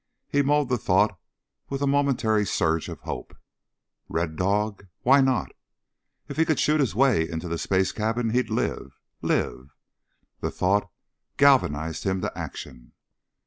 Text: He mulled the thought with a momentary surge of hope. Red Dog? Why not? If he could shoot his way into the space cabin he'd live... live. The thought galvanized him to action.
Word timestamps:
He 0.29 0.41
mulled 0.41 0.69
the 0.69 0.79
thought 0.79 1.19
with 1.69 1.83
a 1.83 1.85
momentary 1.85 2.43
surge 2.43 2.89
of 2.89 3.01
hope. 3.01 3.37
Red 4.09 4.35
Dog? 4.35 4.87
Why 5.03 5.21
not? 5.21 5.51
If 6.27 6.37
he 6.37 6.43
could 6.43 6.59
shoot 6.59 6.79
his 6.79 6.95
way 6.95 7.29
into 7.29 7.47
the 7.47 7.59
space 7.59 7.91
cabin 7.91 8.31
he'd 8.31 8.49
live... 8.49 8.97
live. 9.21 9.75
The 10.39 10.49
thought 10.49 10.89
galvanized 11.37 12.03
him 12.03 12.19
to 12.21 12.35
action. 12.35 12.93